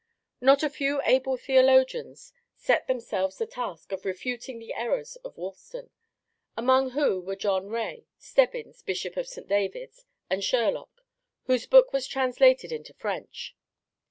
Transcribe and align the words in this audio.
Not 0.41 0.63
a 0.63 0.69
few 0.71 0.99
able 1.03 1.37
theologians 1.37 2.33
set 2.55 2.87
themselves 2.87 3.37
the 3.37 3.45
task 3.45 3.91
of 3.91 4.03
refuting 4.03 4.57
the 4.57 4.73
errors 4.73 5.15
of 5.17 5.37
Woolston, 5.37 5.91
amongst 6.57 6.95
whom 6.95 7.23
were 7.27 7.35
John 7.35 7.67
Ray, 7.67 8.07
Stebbins, 8.17 8.81
Bishop 8.81 9.15
of 9.15 9.27
St. 9.27 9.47
Davids, 9.47 10.07
and 10.27 10.43
Sherlock, 10.43 11.03
whose 11.43 11.67
book 11.67 11.93
was 11.93 12.07
translated 12.07 12.71
into 12.71 12.95
French. 12.95 13.55